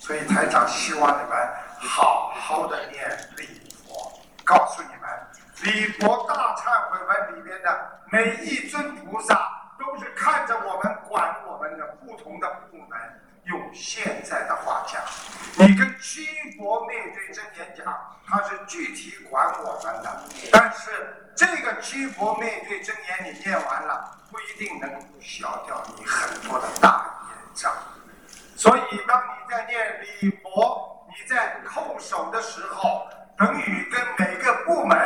[0.00, 1.38] 所以台长希望你们
[1.78, 4.20] 好好的念礼佛。
[4.44, 5.08] 告诉你们，
[5.62, 12.98] 礼佛大忏悔文里面的每一尊菩萨，都是看着我们管我们的不同的部门。
[13.50, 15.02] 用现在的话讲，
[15.58, 17.84] 你跟七佛灭罪真言讲，
[18.26, 20.24] 他是具体管我们的。
[20.50, 24.16] 但是这个七佛灭罪真言你念完了。
[24.30, 24.88] 不一定能
[25.20, 27.72] 消掉你很多的大业障，
[28.54, 34.96] 所以当你在念礼佛、你在叩首的时候，等于跟每个部门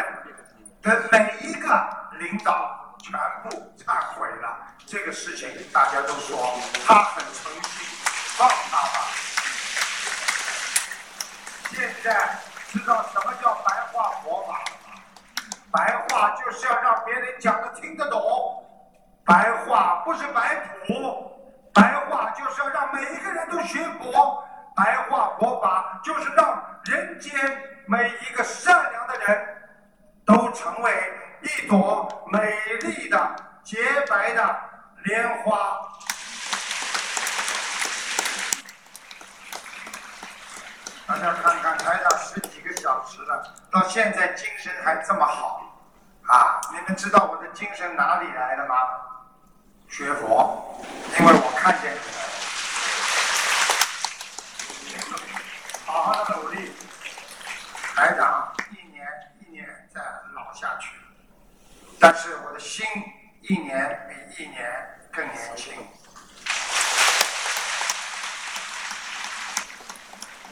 [0.83, 1.69] 的每一个
[2.19, 3.13] 领导全
[3.45, 4.59] 部忏悔了。
[4.85, 8.04] 这个事情大家都说他很诚心，
[8.37, 9.11] 放他吧。
[11.71, 12.39] 现在
[12.73, 15.01] 知道什么叫白话佛法了吗？
[15.73, 18.21] 白话就是要让别人讲的听得懂。
[19.25, 21.33] 白话不是白谱，
[21.73, 24.43] 白话就是要让每一个人都学佛。
[24.77, 27.33] 白话佛法就是让人间
[27.87, 29.47] 每一个善良的人
[30.27, 34.61] 都成为一朵美丽的洁白的
[35.05, 35.81] 莲花。
[41.15, 45.63] 大家看看，台上十几个小时了，到现在精神还这么好
[46.27, 46.61] 啊！
[46.73, 48.75] 你们知道我的精神哪里来的吗？
[49.89, 50.85] 学佛，
[51.17, 51.99] 因为我看见你
[54.97, 55.05] 们，
[55.87, 56.73] 好好的努力，
[57.95, 59.07] 台长一年
[59.39, 60.01] 一年在
[60.35, 60.97] 老下去，
[62.01, 62.85] 但是我的心
[63.43, 64.69] 一年比一年
[65.13, 65.75] 更年轻。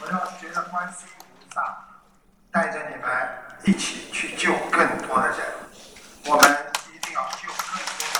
[0.05, 1.85] 我要学着观世音菩萨，
[2.51, 3.05] 带着你们
[3.63, 5.45] 一起去救更多的人。
[6.25, 8.17] 我们一定要救更多的。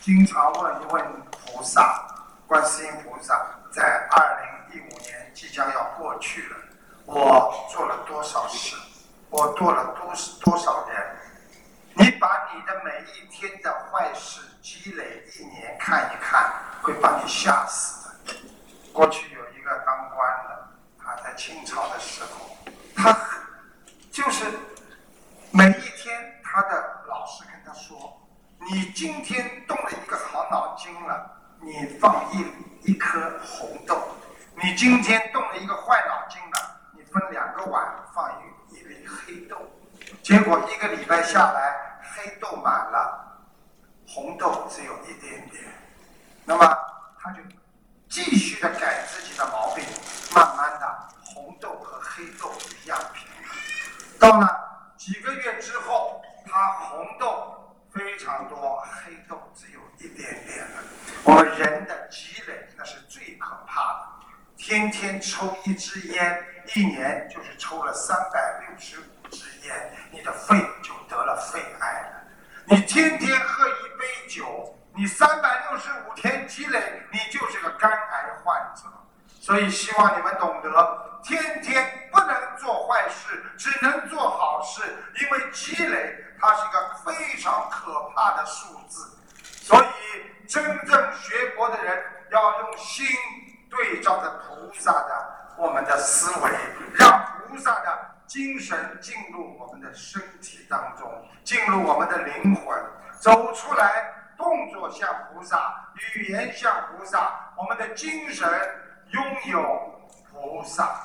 [0.00, 2.04] 经常问一问菩萨，
[2.48, 6.56] 观世音菩萨，在二零一五年即将要过去了，
[7.04, 8.74] 我做了多少事，
[9.30, 10.12] 我做了多
[10.42, 11.18] 多少人？
[11.98, 18.34] 你把你的每一天的坏事积累一年看一看，会把你吓死的。
[18.92, 20.68] 过去有一个当官的，
[20.98, 22.56] 他在清朝的时候，
[22.94, 23.16] 他
[24.10, 24.46] 就是
[25.50, 28.12] 每一天，他的老师跟他说。
[28.68, 33.94] 你今天动了一个好脑筋了，你放一一颗红豆；
[34.60, 39.56] 你今天动了一个坏脑筋了，你分两个碗放一一粒黑豆。
[40.22, 43.38] 结果一个礼拜下来，黑豆满了，
[44.08, 45.62] 红豆只有一点点。
[46.46, 46.78] 那么
[47.18, 47.42] 他就
[48.08, 49.84] 继续的改自己的毛病，
[50.34, 52.50] 慢慢的红豆和黑豆
[52.82, 53.28] 一样平。
[54.18, 57.52] 到了几个月之后，他红豆。
[57.96, 60.82] 非常多，黑豆只有一点点了。
[61.24, 64.08] 我们人的积累那是最可怕的。
[64.54, 66.44] 天天抽一支烟，
[66.74, 69.74] 一年就是抽了三百六十五支烟，
[70.10, 72.22] 你的肺就得了肺癌了。
[72.66, 76.05] 你天天喝一杯酒，你三百六十五
[76.46, 78.82] 积累，你就是个肝癌患者。
[79.40, 84.82] 所以希望你们懂得，天天不能做坏事，只能做好事，
[85.20, 86.22] 因为积累。
[86.38, 93.06] 它是一个非常可怕的数字，所以真正学佛的人要用心
[93.70, 96.50] 对照着菩萨的我们的思维，
[96.92, 102.78] 让菩萨的精神进入我们的身体当中，进入我们的灵魂，
[103.18, 108.46] 走出来，动作像菩萨，语言像菩萨，我们的精神
[109.12, 111.00] 拥有菩萨。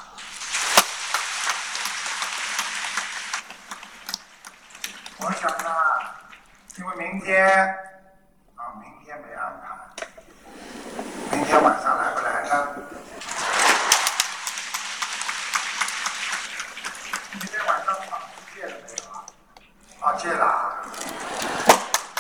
[5.18, 5.70] 我想呢，
[6.78, 7.48] 因为明天
[8.56, 10.06] 啊，明天没安排，
[11.32, 12.68] 明天晚上来不来呢？
[17.34, 19.24] 明天晚上场子借了没有啊？
[20.02, 20.84] 啊，借了啊。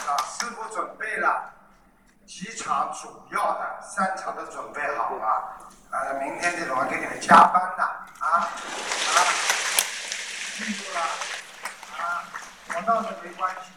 [0.07, 1.51] 啊，师傅准备了
[2.27, 5.57] 几场主要的，三场都准备好了。
[5.91, 8.47] 呃，明天这种给你们加班的啊啊，
[10.55, 11.01] 记住了
[11.99, 12.23] 啊。
[12.73, 13.73] 我倒是没关系，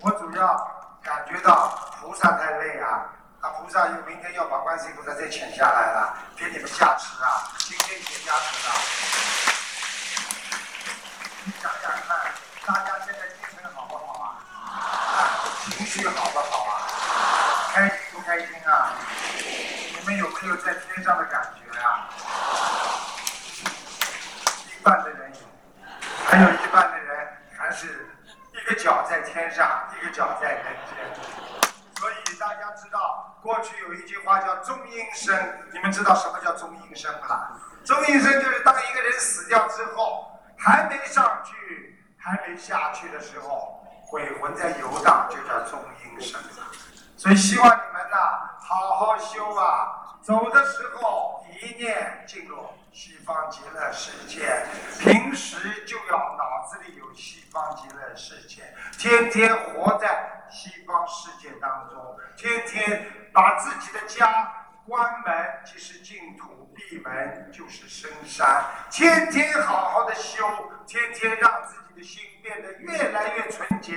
[0.00, 0.56] 我主要
[1.04, 1.68] 感觉到
[2.00, 3.06] 菩萨太累啊，
[3.42, 8.74] 啊菩萨又明天要把观世音菩萨再请下来了，给你们加持啊，今天给加持了。
[11.44, 12.34] 你想想看，
[12.66, 14.34] 大家现在精神好不好啊？
[14.66, 16.90] 啊，情绪好不好啊？
[17.72, 18.92] 开心不开心啊？
[20.42, 22.10] 你们有在天上的感觉啊？
[24.66, 25.40] 一半的人有，
[26.26, 28.08] 还有一半的人还是。
[28.52, 30.96] 一个脚在天上，一个脚在人间，
[31.96, 35.34] 所以大家知道，过去有一句话叫“中阴身”，
[35.72, 37.48] 你们知道什么叫中阴身吗？
[37.84, 46.38] 中阴身就是当一个人死掉之后，还没上去，还没下去的时候，鬼魂在游荡，就叫中阴身。
[47.16, 52.58] 所以希望你们呐，好好修啊，走的时候一念进入。
[52.94, 54.66] 西方极乐世界，
[55.00, 58.62] 平时就要脑子里有西方极乐世界，
[58.98, 70.46] 天天活在西方世界当中，天天把自己的家关门即是净土，闭门就是深山，天天好好的修，
[70.86, 73.92] 天天让自己的心变得越来越纯洁，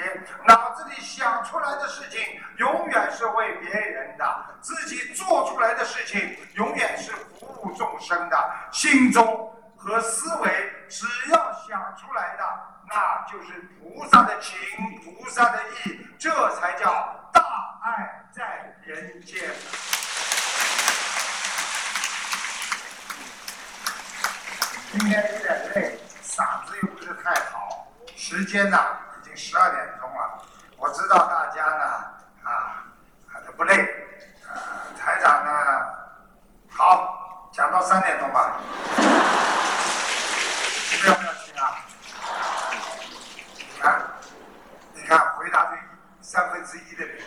[0.47, 2.21] 脑子里想出来的事情
[2.57, 7.65] 永远是为别人的，自己做出来的事情永远是服务。
[7.75, 10.49] 众生的心中和思维，
[10.87, 12.43] 只要想出来的，
[12.87, 14.57] 那就是菩萨的情，
[15.03, 17.41] 菩萨的意，这才叫大
[17.83, 19.49] 爱在人间。
[24.91, 26.94] 今天有点累，嗓子又，
[28.35, 28.77] 时间呢
[29.17, 30.41] 已经十二点钟了。
[30.75, 31.85] 我知道大家呢
[32.43, 32.83] 啊
[33.47, 33.77] 都不累，
[34.49, 34.59] 呃，
[34.99, 35.51] 台长呢
[36.69, 37.13] 好。
[37.53, 38.59] 讲到三点钟吧，
[40.91, 41.79] 你们要不要听啊？
[43.55, 44.01] 你看，
[44.93, 45.79] 你看，回答对
[46.19, 47.17] 三分之一的人，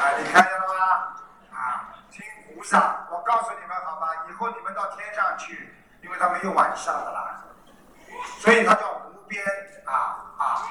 [0.00, 1.12] 啊，你看见了吗？
[1.52, 7.44] 啊，听菩萨，我告诉你们好吧，以后你们到天上去，因为他没有晚上的啦，
[8.40, 9.44] 所以他叫无边
[9.84, 10.64] 啊啊，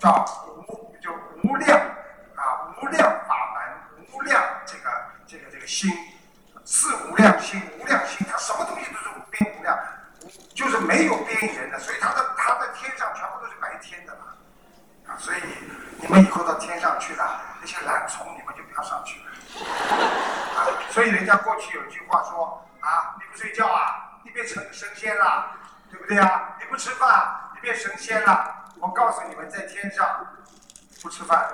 [0.00, 0.24] 叫
[0.66, 1.12] 无就
[1.44, 4.90] 无量啊无量法门，无量这个
[5.24, 5.88] 这个这个心。
[6.64, 9.76] 是无量心，无量心，它什么东西都是无边无量，
[10.54, 14.26] 就是没有边缘的，所以它的它在天上全部都是白天的嘛，
[15.08, 15.38] 啊，所以
[15.98, 19.32] 你们以后到天上去了，那些懒虫你们就不要上去了，
[20.56, 25.50] 啊，所以人家过去有句话说啊，你不睡觉啊，你变成神仙了，
[25.90, 26.56] 对不对啊？
[26.60, 28.66] 你不吃饭，你变神仙了。
[28.78, 30.24] 我告诉你们，在天上
[31.02, 31.50] 不吃饭。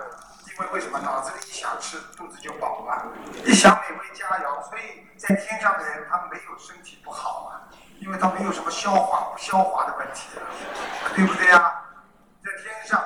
[0.50, 3.04] 因为为什么脑子里一想吃，肚子就饱了；
[3.44, 7.62] 一想美味佳肴，所以在天上的人他没有身体不好啊，
[8.00, 10.42] 因为他没有什么消化不消化的问题啊，
[11.14, 11.80] 对不对呀？
[12.44, 13.00] 在天上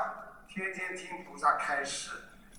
[0.92, 2.10] 天天听菩萨开示，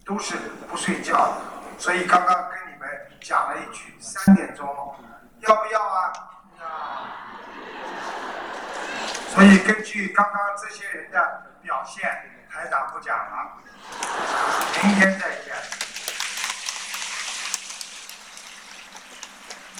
[0.05, 0.35] 都是
[0.67, 1.37] 不睡觉。
[1.77, 2.89] 所以刚刚跟你们
[3.21, 4.65] 讲了一句三点钟，
[5.41, 6.13] 要不要啊？
[9.29, 12.09] 所以根据刚刚这些人的表现，
[12.51, 13.51] 台长不讲了。
[14.81, 15.53] 明天再见。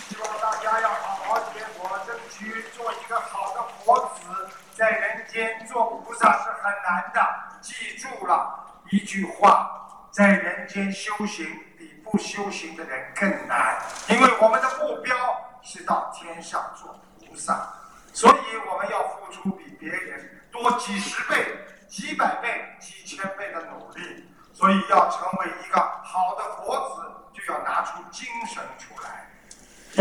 [0.10, 4.50] 希望大家要好好结果，争取做一个好的佛子。
[4.76, 7.22] 在人间做菩萨是很难的，
[7.64, 11.48] 记住了一句话：在人间修行
[11.78, 15.16] 比不修行的人更难，因为我们的目标
[15.64, 17.68] 是到天上做菩萨，
[18.14, 21.58] 所以我们要付出比别人多几十倍。
[21.94, 29.30] 几百倍、几千倍的努力，所以要成为一个好的佛子，就要拿出精神出来。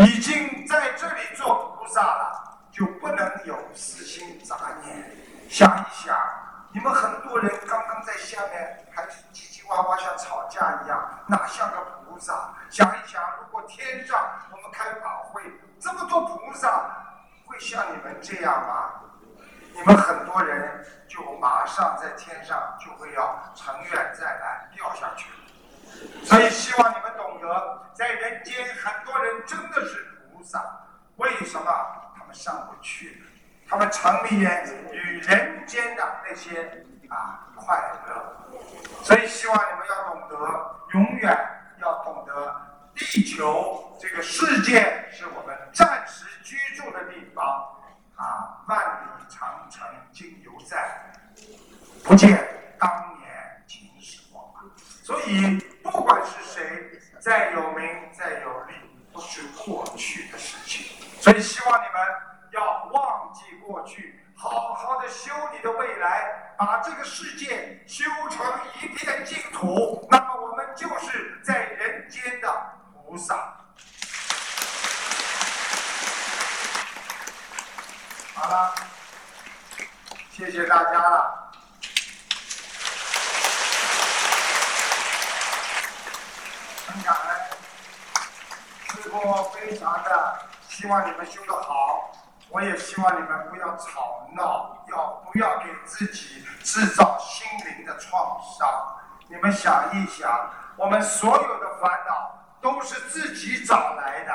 [0.03, 5.05] 已经在这里做菩萨了，就不能有私心杂念。
[5.47, 6.17] 想一想，
[6.73, 12.51] 你们很多人刚刚在下面还是唧唧哇哇像吵架一样，哪像个菩萨？
[12.71, 14.19] 想一想，如果天上
[14.51, 15.43] 我们开法会，
[15.79, 16.89] 这么多菩萨，
[17.45, 18.89] 会像你们这样吗？
[19.71, 25.29] 你们很多人就马上在天上就会要乘愿再来掉下去。
[26.25, 30.59] 所以希望你们懂得，在人间很多人真的是菩萨，
[31.17, 31.71] 为什么
[32.17, 33.23] 他们上不去？
[33.67, 34.39] 他们沉迷
[34.91, 38.35] 于人间的那些啊快乐。
[39.01, 41.37] 所以希望你们要懂得，永远
[41.79, 42.61] 要懂得，
[42.95, 47.69] 地球这个世界是我们暂时居住的地方。
[48.15, 51.11] 啊，万里长城今犹在，
[52.03, 52.47] 不见
[52.79, 54.53] 当年秦始皇。
[54.77, 58.75] 所以，不管是谁，再有名再有利，
[59.11, 60.95] 都是过去的事情。
[61.19, 62.01] 所以，希望你们
[62.51, 68.45] 要忘记过去，好好的修你的未来，把这个世界修成
[68.81, 70.07] 一片净土。
[70.09, 72.47] 那么，我们就是在人间的
[73.05, 73.35] 菩萨。
[78.33, 78.75] 好了，
[80.31, 81.51] 谢谢大家了，
[86.87, 87.35] 很感恩。
[89.03, 90.39] 师傅非常的
[90.69, 92.12] 希望你们修得好，
[92.53, 98.69] 我也希望你们不要吵闹，要不要给自己制造心灵的创伤？
[99.27, 104.31] 你们想一想，我们所有的烦恼都是自己找来的。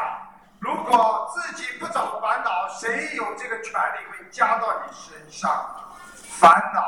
[0.59, 5.49] 如果自己不找烦恼，谁有这个权利会加到你身上？
[6.41, 6.83] 烦恼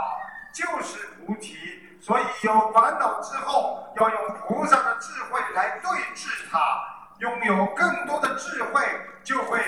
[0.52, 1.56] 就是菩提，
[2.02, 6.58] 所以有烦恼之后，要用菩萨的智慧来对治它。
[7.20, 8.82] 拥有更多的智慧，
[9.22, 9.60] 就会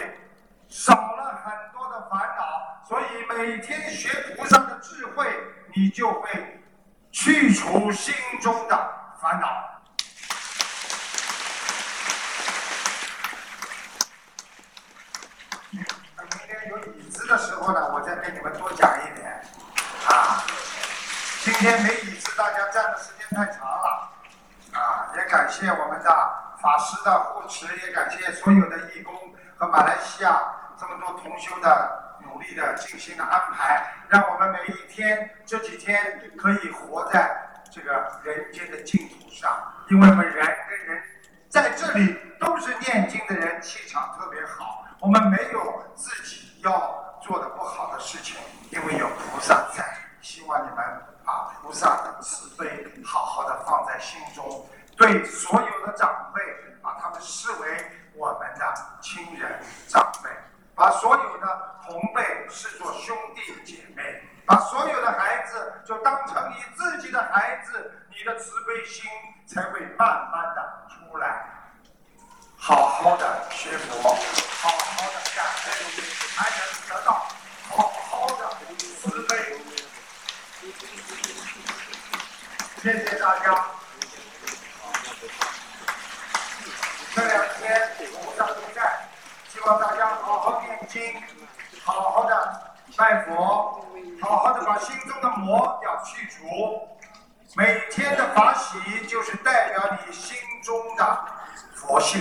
[0.73, 2.83] 少了很多的烦恼。
[2.89, 5.31] 所以每天学菩萨的智慧，
[5.75, 6.63] 你就会
[7.11, 8.75] 去除心中的
[9.21, 9.69] 烦恼。
[15.71, 15.85] 明
[16.47, 19.45] 天有椅子的时候呢，我再给你们多讲一点
[20.09, 20.43] 啊。
[21.43, 24.11] 今天没椅子，大家站的时间太长了
[24.73, 25.13] 啊。
[25.17, 26.11] 也感谢我们的
[26.63, 29.15] 法师的护持，也感谢所有的义工
[29.59, 30.41] 和马来西亚
[30.83, 39.49] 这么多同修的努力的精心的安排，让我们每一天这几天可以活在这个人间的净土上。
[39.91, 41.01] 因为我们人跟人
[41.49, 46.49] 在这里都是念经的人，气场特别好，我们没有自己。
[46.65, 48.37] 要做的不好的事情，
[48.71, 49.85] 因为有菩萨在，
[50.21, 50.77] 希望你们
[51.25, 54.65] 把菩萨的慈悲好好的放在心中，
[54.97, 56.41] 对所有的长辈，
[56.81, 60.31] 把他们视为我们的亲人长辈，
[60.75, 69.11] 把所有的同辈视作兄弟姐妹，把所有的孩子就当成你自己的孩子，你的慈悲心
[69.47, 71.45] 才会慢慢的出来，
[72.57, 76.23] 好好的学佛，好好的感恩。
[76.35, 76.59] 才能
[76.89, 77.27] 得到
[77.69, 79.61] 好好的慈悲。
[82.83, 83.67] 谢谢大家。
[87.15, 87.91] 这两天，
[89.67, 91.01] 望大家好好念经，
[91.85, 93.87] 好好的拜佛，
[94.21, 96.89] 好好的把心中的魔要去除。
[97.55, 101.25] 每天的法喜就是代表你心中的
[101.75, 102.21] 佛性。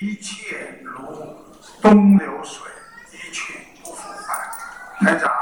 [0.00, 1.36] 一切如
[1.82, 2.70] 东流水，
[3.12, 4.38] 一去不复返。
[5.00, 5.32] 台长，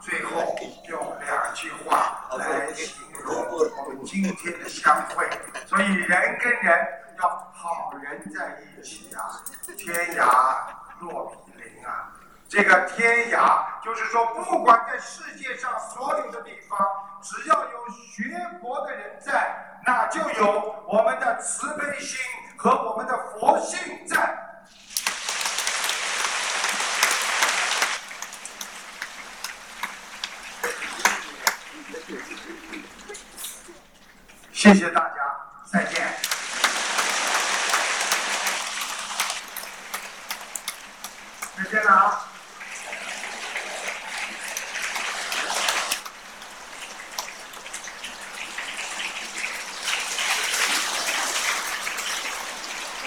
[0.00, 0.56] 最后
[0.88, 2.94] 用两句话来形
[3.24, 5.28] 容我们今天的相会。
[5.66, 6.86] 所以人跟人
[7.18, 9.42] 要好人在一起啊，
[9.76, 10.56] 天涯
[10.98, 12.12] 若比邻啊。
[12.48, 16.78] 这个天涯就是说，不管在世界上所有的地方，
[17.20, 18.22] 只要有学
[18.60, 22.18] 佛的人在，那就有我们的慈悲心
[22.56, 24.34] 和我们的佛性在。
[34.52, 35.16] 谢谢大家，
[35.70, 36.14] 再见。
[41.56, 42.35] 再见了啊。